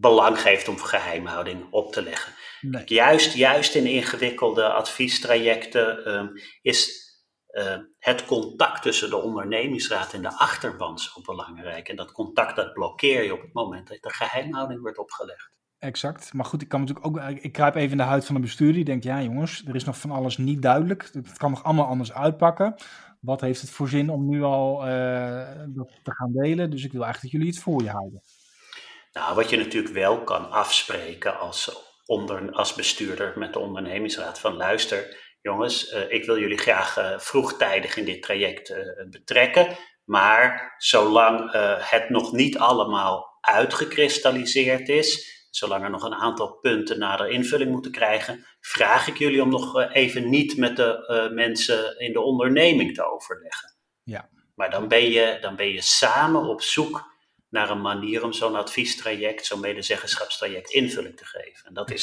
belang 0.00 0.40
geeft 0.40 0.68
om 0.68 0.78
geheimhouding 0.78 1.66
op 1.70 1.92
te 1.92 2.02
leggen. 2.02 2.32
Juist, 2.84 3.34
juist 3.34 3.74
in 3.74 3.86
ingewikkelde 3.86 4.64
adviestrajecten 4.64 6.14
um, 6.14 6.32
is 6.62 7.08
het 7.98 8.24
contact 8.24 8.82
tussen 8.82 9.10
de 9.10 9.16
ondernemingsraad 9.16 10.12
en 10.12 10.22
de 10.22 10.38
achterban 10.38 10.98
zo 10.98 11.20
belangrijk. 11.20 11.88
En 11.88 11.96
dat 11.96 12.12
contact 12.12 12.56
dat 12.56 12.72
blokkeer 12.72 13.24
je 13.24 13.32
op 13.32 13.40
het 13.40 13.52
moment 13.52 13.88
dat 13.88 13.98
er 14.00 14.14
geheimhouding 14.14 14.80
wordt 14.80 14.98
opgelegd. 14.98 15.50
exact. 15.78 16.32
Maar 16.32 16.44
goed, 16.44 16.62
ik 16.62 16.68
kan 16.68 16.80
natuurlijk 16.80 17.06
ook, 17.06 17.20
ik 17.20 17.52
kruip 17.52 17.74
even 17.74 17.90
in 17.90 17.96
de 17.96 18.02
huid 18.02 18.24
van 18.24 18.34
een 18.34 18.40
bestuurder 18.40 18.74
die 18.74 18.84
denkt, 18.84 19.04
ja 19.04 19.22
jongens, 19.22 19.64
er 19.66 19.74
is 19.74 19.84
nog 19.84 19.98
van 19.98 20.10
alles 20.10 20.36
niet 20.36 20.62
duidelijk. 20.62 21.10
Het 21.12 21.36
kan 21.36 21.50
nog 21.50 21.64
allemaal 21.64 21.86
anders 21.86 22.12
uitpakken. 22.12 22.74
Wat 23.20 23.40
heeft 23.40 23.60
het 23.60 23.70
voor 23.70 23.88
zin 23.88 24.10
om 24.10 24.28
nu 24.28 24.42
al 24.42 24.88
uh, 24.88 25.48
dat 25.66 25.90
te 26.02 26.14
gaan 26.14 26.32
delen? 26.32 26.70
Dus 26.70 26.84
ik 26.84 26.92
wil 26.92 27.04
eigenlijk 27.04 27.32
dat 27.32 27.40
jullie 27.42 27.54
het 27.54 27.62
voor 27.62 27.82
je 27.82 27.90
houden. 27.90 28.22
Nou, 29.12 29.34
wat 29.34 29.50
je 29.50 29.56
natuurlijk 29.56 29.94
wel 29.94 30.24
kan 30.24 30.50
afspreken 30.50 31.38
als, 31.38 31.72
onder, 32.06 32.52
als 32.52 32.74
bestuurder 32.74 33.38
met 33.38 33.52
de 33.52 33.58
ondernemingsraad 33.58 34.40
van 34.40 34.56
luister, 34.56 35.29
jongens, 35.40 35.92
uh, 35.92 36.12
ik 36.12 36.24
wil 36.24 36.38
jullie 36.38 36.58
graag 36.58 36.98
uh, 36.98 37.18
vroegtijdig 37.18 37.96
in 37.96 38.04
dit 38.04 38.22
traject 38.22 38.74
betrekken. 39.10 39.76
Maar 40.04 40.74
zolang 40.78 41.52
het 41.90 42.08
nog 42.08 42.32
niet 42.32 42.58
allemaal 42.58 43.38
uitgekristalliseerd 43.40 44.88
is, 44.88 45.40
zolang 45.50 45.84
er 45.84 45.90
nog 45.90 46.02
een 46.02 46.14
aantal 46.14 46.52
punten 46.52 46.98
nader 46.98 47.28
invulling 47.28 47.70
moeten 47.70 47.90
krijgen, 47.90 48.46
vraag 48.60 49.08
ik 49.08 49.18
jullie 49.18 49.42
om 49.42 49.48
nog 49.48 49.78
eh, 49.78 49.94
even 49.94 50.28
niet 50.28 50.56
met 50.56 50.76
de 50.76 51.06
uh, 51.08 51.34
mensen 51.34 51.98
in 51.98 52.12
de 52.12 52.20
onderneming 52.20 52.94
te 52.94 53.12
overleggen. 53.12 53.74
Ja. 54.02 54.28
Maar 54.54 54.70
dan 54.70 54.88
ben, 54.88 55.10
je, 55.10 55.38
dan 55.40 55.56
ben 55.56 55.68
je 55.68 55.80
samen 55.80 56.44
op 56.44 56.62
zoek 56.62 57.08
naar 57.48 57.70
een 57.70 57.80
manier 57.80 58.24
om 58.24 58.32
zo'n 58.32 58.56
adviestraject, 58.56 59.46
zo'n 59.46 59.60
medezeggenschapstraject 59.60 60.70
invulling 60.70 61.16
te 61.16 61.24
geven. 61.24 61.66
En 61.66 61.74
dat 61.74 61.90
is, 61.90 62.02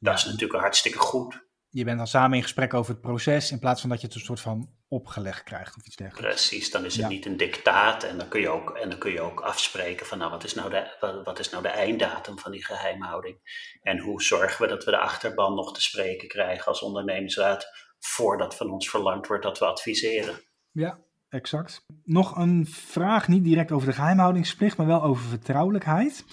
dat 0.00 0.18
is 0.18 0.24
natuurlijk 0.24 0.60
hartstikke 0.60 0.98
goed 0.98 1.46
je 1.70 1.84
bent 1.84 1.98
dan 1.98 2.06
samen 2.06 2.36
in 2.36 2.42
gesprek 2.42 2.74
over 2.74 2.92
het 2.92 3.00
proces 3.00 3.50
in 3.50 3.58
plaats 3.58 3.80
van 3.80 3.90
dat 3.90 4.00
je 4.00 4.06
het 4.06 4.16
een 4.16 4.22
soort 4.22 4.40
van 4.40 4.70
opgelegd 4.88 5.42
krijgt 5.42 5.76
of 5.76 5.86
iets 5.86 5.96
dergelijks. 5.96 6.28
Precies, 6.28 6.70
dan 6.70 6.84
is 6.84 6.96
het 6.96 7.08
niet 7.08 7.26
een 7.26 7.36
dictaat 7.36 8.02
en 8.02 8.18
dan 8.18 8.28
kun 8.28 8.40
je 8.40 8.48
ook, 8.48 8.70
en 8.70 8.90
dan 8.90 8.98
kun 8.98 9.12
je 9.12 9.20
ook 9.20 9.40
afspreken 9.40 10.06
van 10.06 10.18
nou 10.18 10.30
wat 10.30 10.44
is 10.44 10.54
nou, 10.54 10.70
de, 10.70 11.20
wat, 11.24 11.38
is 11.38 11.50
nou 11.50 11.62
de 11.62 11.68
einddatum 11.68 12.38
van 12.38 12.52
die 12.52 12.64
geheimhouding 12.64 13.36
en 13.82 13.98
hoe 13.98 14.22
zorgen 14.22 14.62
we 14.62 14.68
dat 14.68 14.84
we 14.84 14.90
de 14.90 14.98
achterban 14.98 15.54
nog 15.54 15.74
te 15.74 15.82
spreken 15.82 16.28
krijgen 16.28 16.66
als 16.66 16.82
ondernemingsraad 16.82 17.66
voordat 17.98 18.56
van 18.56 18.70
ons 18.70 18.90
verlangd 18.90 19.26
wordt 19.26 19.42
dat 19.42 19.58
we 19.58 19.64
adviseren. 19.64 20.40
Ja, 20.72 20.98
exact. 21.28 21.84
Nog 22.04 22.36
een 22.36 22.66
vraag, 22.66 23.28
niet 23.28 23.44
direct 23.44 23.72
over 23.72 23.88
de 23.88 23.94
geheimhoudingsplicht, 23.94 24.76
maar 24.76 24.86
wel 24.86 25.02
over 25.02 25.28
vertrouwelijkheid. 25.28 26.24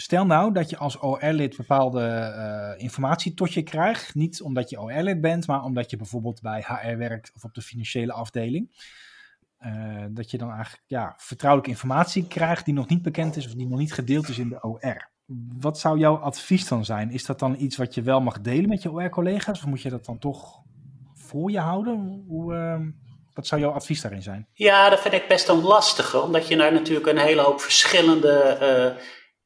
Stel 0.00 0.26
nou 0.26 0.52
dat 0.52 0.70
je 0.70 0.76
als 0.76 1.02
OR-lid 1.02 1.56
bepaalde 1.56 2.34
uh, 2.36 2.82
informatie 2.82 3.34
tot 3.34 3.52
je 3.52 3.62
krijgt. 3.62 4.14
Niet 4.14 4.42
omdat 4.42 4.70
je 4.70 4.80
OR-lid 4.80 5.20
bent, 5.20 5.46
maar 5.46 5.62
omdat 5.62 5.90
je 5.90 5.96
bijvoorbeeld 5.96 6.42
bij 6.42 6.64
HR 6.66 6.96
werkt 6.96 7.32
of 7.34 7.44
op 7.44 7.54
de 7.54 7.62
financiële 7.62 8.12
afdeling. 8.12 8.70
Uh, 9.66 10.04
dat 10.10 10.30
je 10.30 10.38
dan 10.38 10.50
eigenlijk 10.50 10.82
ja, 10.86 11.14
vertrouwelijke 11.16 11.72
informatie 11.72 12.26
krijgt 12.26 12.64
die 12.64 12.74
nog 12.74 12.88
niet 12.88 13.02
bekend 13.02 13.36
is 13.36 13.46
of 13.46 13.52
die 13.52 13.66
nog 13.66 13.78
niet 13.78 13.92
gedeeld 13.92 14.28
is 14.28 14.38
in 14.38 14.48
de 14.48 14.62
OR. 14.62 15.08
Wat 15.58 15.78
zou 15.78 15.98
jouw 15.98 16.16
advies 16.16 16.68
dan 16.68 16.84
zijn? 16.84 17.10
Is 17.10 17.24
dat 17.24 17.38
dan 17.38 17.56
iets 17.58 17.76
wat 17.76 17.94
je 17.94 18.02
wel 18.02 18.20
mag 18.20 18.40
delen 18.40 18.68
met 18.68 18.82
je 18.82 18.92
OR-collega's? 18.92 19.58
Of 19.58 19.66
moet 19.66 19.82
je 19.82 19.90
dat 19.90 20.04
dan 20.04 20.18
toch 20.18 20.62
voor 21.14 21.50
je 21.50 21.60
houden? 21.60 22.24
Hoe, 22.28 22.54
uh, 22.54 22.86
wat 23.34 23.46
zou 23.46 23.60
jouw 23.60 23.72
advies 23.72 24.00
daarin 24.00 24.22
zijn? 24.22 24.46
Ja, 24.52 24.88
dat 24.88 25.00
vind 25.00 25.14
ik 25.14 25.28
best 25.28 25.48
een 25.48 25.60
lastige, 25.60 26.20
omdat 26.20 26.48
je 26.48 26.56
daar 26.56 26.72
natuurlijk 26.72 27.06
een 27.06 27.18
hele 27.18 27.42
hoop 27.42 27.60
verschillende 27.60 28.56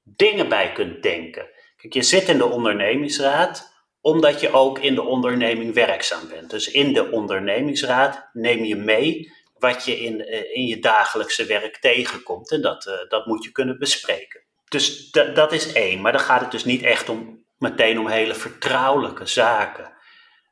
dingen 0.03 0.49
bij 0.49 0.73
kunt 0.73 1.03
denken. 1.03 1.51
Kijk, 1.77 1.95
je 1.95 2.03
zit 2.03 2.29
in 2.29 2.39
de 2.39 2.47
ondernemingsraad 2.47 3.71
omdat 4.01 4.41
je 4.41 4.53
ook 4.53 4.79
in 4.79 4.95
de 4.95 5.03
onderneming 5.03 5.75
werkzaam 5.75 6.29
bent. 6.29 6.51
Dus 6.51 6.71
in 6.71 6.93
de 6.93 7.11
ondernemingsraad 7.11 8.29
neem 8.33 8.65
je 8.65 8.77
mee 8.77 9.33
wat 9.59 9.85
je 9.85 10.01
in, 10.01 10.25
eh, 10.25 10.57
in 10.57 10.67
je 10.67 10.79
dagelijkse 10.79 11.47
werk 11.47 11.77
tegenkomt. 11.77 12.51
En 12.51 12.63
dat, 12.63 12.87
uh, 12.87 12.95
dat 13.09 13.27
moet 13.27 13.45
je 13.45 13.53
kunnen 13.53 13.79
bespreken. 13.79 14.45
Dus 14.69 15.11
dat 15.11 15.53
is 15.53 15.73
één. 15.73 16.01
Maar 16.01 16.13
dan 16.13 16.21
gaat 16.21 16.41
het 16.41 16.51
dus 16.51 16.65
niet 16.65 16.83
echt 16.83 17.09
om, 17.09 17.45
meteen 17.59 17.99
om 17.99 18.09
hele 18.09 18.35
vertrouwelijke 18.35 19.27
zaken. 19.27 19.93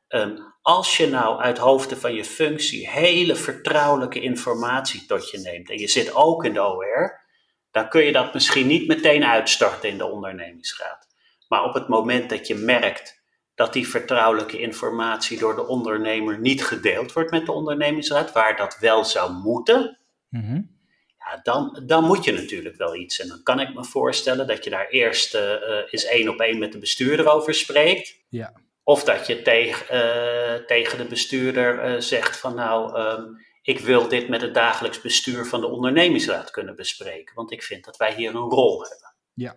Um, 0.07 0.53
als 0.61 0.97
je 0.97 1.07
nou 1.07 1.39
uit 1.39 1.57
hoofden 1.57 1.97
van 1.97 2.13
je 2.13 2.25
functie 2.25 2.89
hele 2.89 3.35
vertrouwelijke 3.35 4.19
informatie 4.19 5.05
tot 5.05 5.29
je 5.29 5.37
neemt 5.37 5.69
en 5.69 5.77
je 5.77 5.87
zit 5.87 6.15
ook 6.15 6.45
in 6.45 6.53
de 6.53 6.63
OR, 6.63 7.20
dan 7.71 7.89
kun 7.89 8.03
je 8.03 8.11
dat 8.11 8.33
misschien 8.33 8.67
niet 8.67 8.87
meteen 8.87 9.25
uitstorten 9.25 9.89
in 9.89 9.97
de 9.97 10.05
ondernemingsraad. 10.05 11.07
Maar 11.47 11.63
op 11.63 11.73
het 11.73 11.87
moment 11.87 12.29
dat 12.29 12.47
je 12.47 12.55
merkt 12.55 13.21
dat 13.55 13.73
die 13.73 13.87
vertrouwelijke 13.87 14.59
informatie 14.59 15.39
door 15.39 15.55
de 15.55 15.67
ondernemer 15.67 16.39
niet 16.39 16.63
gedeeld 16.63 17.13
wordt 17.13 17.31
met 17.31 17.45
de 17.45 17.51
ondernemingsraad, 17.51 18.31
waar 18.31 18.55
dat 18.57 18.77
wel 18.79 19.05
zou 19.05 19.33
moeten, 19.33 19.97
mhm. 20.29 20.61
ja, 21.17 21.39
dan, 21.43 21.83
dan 21.85 22.03
moet 22.03 22.23
je 22.23 22.31
natuurlijk 22.31 22.75
wel 22.75 22.95
iets. 22.95 23.19
En 23.19 23.27
dan 23.27 23.43
kan 23.43 23.59
ik 23.59 23.73
me 23.73 23.83
voorstellen 23.83 24.47
dat 24.47 24.63
je 24.63 24.69
daar 24.69 24.87
eerst 24.87 25.35
uh, 25.35 25.41
eens 25.89 26.05
één 26.05 26.29
op 26.29 26.39
één 26.39 26.59
met 26.59 26.71
de 26.71 26.77
bestuurder 26.77 27.31
over 27.31 27.53
spreekt. 27.53 28.15
Ja. 28.29 28.53
Of 28.83 29.03
dat 29.03 29.27
je 29.27 29.41
tegen, 29.41 29.95
uh, 29.95 30.65
tegen 30.65 30.97
de 30.97 31.05
bestuurder 31.05 32.01
zegt 32.01 32.37
van 32.37 32.55
nou, 32.55 32.99
um, 32.99 33.37
ik 33.61 33.79
wil 33.79 34.07
dit 34.07 34.29
met 34.29 34.41
het 34.41 34.53
dagelijks 34.53 35.01
bestuur 35.01 35.45
van 35.45 35.61
de 35.61 35.67
ondernemingsraad 35.67 36.51
kunnen 36.51 36.75
bespreken. 36.75 37.35
Want 37.35 37.51
ik 37.51 37.63
vind 37.63 37.85
dat 37.85 37.97
wij 37.97 38.13
hier 38.13 38.35
een 38.35 38.49
rol 38.49 38.81
hebben. 38.81 39.15
Ja, 39.33 39.55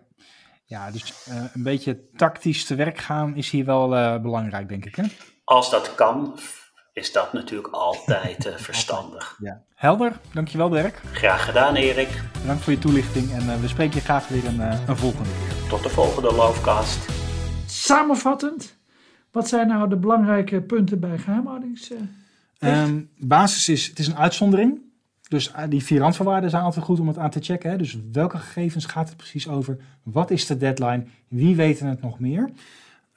ja 0.65 0.91
dus 0.91 1.27
uh, 1.29 1.43
een 1.53 1.63
beetje 1.63 2.09
tactisch 2.15 2.65
te 2.65 2.75
werk 2.75 2.97
gaan 2.97 3.35
is 3.35 3.49
hier 3.49 3.65
wel 3.65 3.95
uh, 3.95 4.21
belangrijk, 4.21 4.69
denk 4.69 4.85
ik. 4.85 4.95
Hè? 4.95 5.03
Als 5.43 5.69
dat 5.69 5.95
kan, 5.95 6.39
is 6.93 7.11
dat 7.11 7.33
natuurlijk 7.33 7.73
altijd 7.73 8.45
uh, 8.45 8.55
verstandig. 8.69 9.37
Ja. 9.41 9.63
Helder, 9.75 10.19
dankjewel 10.33 10.69
Dirk. 10.69 11.01
Graag 11.11 11.45
gedaan 11.45 11.75
Erik. 11.75 12.23
Bedankt 12.41 12.63
voor 12.63 12.73
je 12.73 12.79
toelichting 12.79 13.31
en 13.31 13.61
we 13.61 13.67
spreken 13.67 13.95
je 13.95 14.01
graag 14.01 14.27
weer 14.27 14.45
een, 14.45 14.59
een 14.59 14.97
volgende 14.97 15.29
keer. 15.29 15.69
Tot 15.69 15.83
de 15.83 15.89
volgende 15.89 16.33
Lovecast. 16.33 17.05
Samenvattend, 17.65 18.77
wat 19.31 19.47
zijn 19.47 19.67
nou 19.67 19.89
de 19.89 19.97
belangrijke 19.97 20.61
punten 20.61 20.99
bij 20.99 21.17
geheimhoudings... 21.17 21.91
Um, 22.65 23.09
basis 23.17 23.69
is, 23.69 23.87
het 23.87 23.99
is 23.99 24.07
een 24.07 24.17
uitzondering. 24.17 24.83
Dus 25.27 25.51
eh, 25.51 25.63
die 25.69 25.83
vier 25.83 25.99
randvoorwaarden 25.99 26.49
zijn 26.49 26.63
altijd 26.63 26.85
goed 26.85 26.99
om 26.99 27.07
het 27.07 27.17
aan 27.17 27.29
te 27.29 27.39
checken. 27.41 27.69
Hè? 27.69 27.77
Dus 27.77 27.97
welke 28.11 28.37
gegevens 28.37 28.85
gaat 28.85 29.07
het 29.07 29.17
precies 29.17 29.47
over? 29.47 29.77
Wat 30.03 30.31
is 30.31 30.45
de 30.45 30.57
deadline? 30.57 31.03
Wie 31.27 31.55
weten 31.55 31.87
het 31.87 32.01
nog 32.01 32.19
meer? 32.19 32.49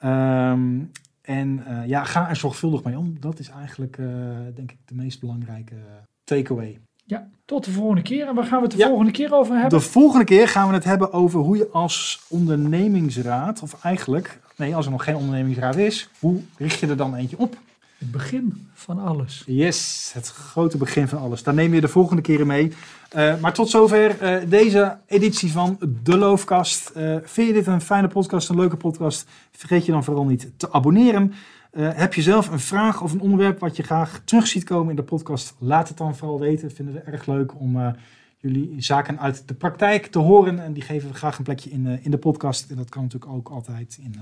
Um, 0.05 0.91
en 1.21 1.63
uh, 1.67 1.87
ja, 1.87 2.03
ga 2.03 2.29
er 2.29 2.35
zorgvuldig 2.35 2.83
mee 2.83 2.97
om. 2.97 3.17
Dat 3.19 3.39
is 3.39 3.49
eigenlijk, 3.49 3.97
uh, 3.97 4.07
denk 4.55 4.71
ik, 4.71 4.77
de 4.85 4.95
meest 4.95 5.19
belangrijke 5.19 5.75
takeaway. 6.23 6.79
Ja, 7.05 7.29
tot 7.45 7.65
de 7.65 7.71
volgende 7.71 8.01
keer. 8.01 8.27
En 8.27 8.35
waar 8.35 8.45
gaan 8.45 8.61
we 8.61 8.67
het 8.67 8.77
de 8.77 8.83
volgende 8.83 9.11
keer 9.11 9.33
over 9.33 9.53
hebben? 9.53 9.79
De 9.79 9.85
volgende 9.85 10.25
keer 10.25 10.47
gaan 10.47 10.67
we 10.67 10.73
het 10.73 10.83
hebben 10.83 11.13
over 11.13 11.39
hoe 11.39 11.57
je 11.57 11.69
als 11.71 12.21
ondernemingsraad, 12.27 13.61
of 13.61 13.83
eigenlijk, 13.83 14.39
nee, 14.55 14.75
als 14.75 14.85
er 14.85 14.91
nog 14.91 15.03
geen 15.03 15.15
ondernemingsraad 15.15 15.75
is, 15.75 16.09
hoe 16.19 16.41
richt 16.57 16.79
je 16.79 16.87
er 16.87 16.97
dan 16.97 17.15
eentje 17.15 17.37
op? 17.37 17.57
Het 17.99 18.11
begin 18.11 18.67
van 18.73 18.99
alles. 18.99 19.43
Yes, 19.45 20.11
het 20.13 20.27
grote 20.27 20.77
begin 20.77 21.07
van 21.07 21.19
alles. 21.19 21.43
Daar 21.43 21.53
neem 21.53 21.73
je 21.73 21.81
de 21.81 21.87
volgende 21.87 22.21
keren 22.21 22.47
mee. 22.47 22.73
Uh, 23.15 23.39
maar 23.39 23.53
tot 23.53 23.69
zover 23.69 24.21
uh, 24.21 24.49
deze 24.49 24.97
editie 25.05 25.51
van 25.51 25.77
De 26.03 26.17
Loofkast. 26.17 26.91
Uh, 26.97 27.17
vind 27.23 27.47
je 27.47 27.53
dit 27.53 27.67
een 27.67 27.81
fijne 27.81 28.07
podcast, 28.07 28.49
een 28.49 28.55
leuke 28.55 28.77
podcast? 28.77 29.25
Vergeet 29.51 29.85
je 29.85 29.91
dan 29.91 30.03
vooral 30.03 30.25
niet 30.25 30.51
te 30.57 30.71
abonneren. 30.71 31.33
heb 31.75 32.13
je 32.13 32.21
zelf 32.21 32.49
een 32.49 32.59
vraag 32.59 33.01
of 33.01 33.11
een 33.11 33.21
onderwerp 33.21 33.59
wat 33.59 33.75
je 33.75 33.83
graag 33.83 34.21
terug 34.25 34.47
ziet 34.47 34.63
komen 34.63 34.89
in 34.89 34.95
de 34.95 35.03
podcast? 35.03 35.55
Laat 35.59 35.87
het 35.87 35.97
dan 35.97 36.15
vooral 36.15 36.39
weten. 36.39 36.71
Vinden 36.71 36.93
we 36.93 36.99
erg 36.99 37.25
leuk 37.25 37.59
om 37.59 37.95
jullie 38.39 38.75
zaken 38.77 39.19
uit 39.19 39.47
de 39.47 39.53
praktijk 39.53 40.05
te 40.05 40.19
horen. 40.19 40.63
En 40.63 40.73
die 40.73 40.83
geven 40.83 41.09
we 41.09 41.15
graag 41.15 41.37
een 41.37 41.43
plekje 41.43 41.69
in, 41.69 41.99
in 42.01 42.11
de 42.11 42.17
podcast. 42.17 42.69
En 42.69 42.75
dat 42.75 42.89
kan 42.89 43.01
natuurlijk 43.01 43.31
ook 43.31 43.49
altijd 43.49 43.99
in 44.01 44.15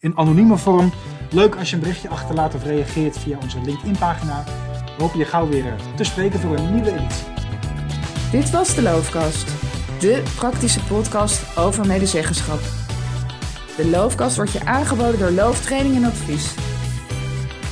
in 0.00 0.16
anonieme 0.16 0.56
vorm. 0.56 0.92
Leuk 1.30 1.56
als 1.56 1.70
je 1.70 1.76
een 1.76 1.82
berichtje 1.82 2.08
achterlaat 2.08 2.54
of 2.54 2.64
reageert 2.64 3.18
via 3.18 3.38
onze 3.42 3.60
LinkedIn-pagina. 3.60 4.44
We 4.96 5.02
hopen 5.02 5.18
je 5.18 5.24
gauw 5.24 5.48
weer 5.48 5.66
eh, 5.66 5.94
te 5.96 6.04
spreken 6.04 6.40
voor 6.40 6.56
een 6.56 6.74
nieuwe 6.74 6.92
editie. 6.92 7.26
Dit 8.30 8.50
was 8.50 8.74
de 8.74 8.82
Loofkast, 8.82 9.46
de 10.00 10.22
praktische 10.36 10.84
podcast 10.84 11.56
over 11.56 11.86
medezeggenschap. 11.86 12.60
De 13.76 13.88
Loofkast 13.90 14.36
wordt 14.36 14.52
je 14.52 14.64
aangeboden 14.64 15.18
door 15.18 15.30
Looftraining 15.30 15.96
en 15.96 16.04
Advies. 16.04 16.54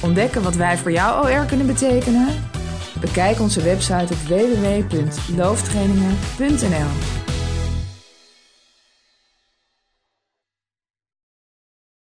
Ontdekken 0.03 0.43
wat 0.43 0.55
wij 0.55 0.79
voor 0.79 0.93
jou 0.93 1.27
OR 1.27 1.45
kunnen 1.45 1.67
betekenen? 1.67 2.56
Bekijk 3.07 3.41
onze 3.41 3.63
website 3.63 4.13
op 4.13 4.19
www.looftrainingen.nl 4.29 7.06